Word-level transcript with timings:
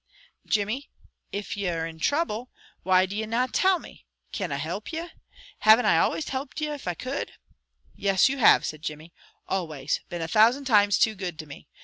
"Jimmy, 0.47 0.89
if 1.31 1.55
ye 1.55 1.69
are 1.69 1.85
in 1.85 1.99
trouble, 1.99 2.49
why 2.81 3.05
do 3.05 3.15
ye 3.15 3.23
na 3.27 3.45
tell 3.53 3.77
me? 3.77 4.07
Canna 4.31 4.55
I 4.55 4.57
help 4.57 4.91
ye? 4.91 5.07
Have'nt 5.59 5.85
I 5.85 5.99
always 5.99 6.29
helped 6.29 6.59
ye 6.59 6.69
if 6.69 6.87
I 6.87 6.95
could?" 6.95 7.33
"Yes, 7.95 8.27
you 8.27 8.39
have," 8.39 8.65
said 8.65 8.81
Jimmy. 8.81 9.13
"Always, 9.47 9.99
been 10.09 10.23
a 10.23 10.27
thousand 10.27 10.65
times 10.65 10.97
too 10.97 11.13
good 11.13 11.37
to 11.37 11.45
me. 11.45 11.67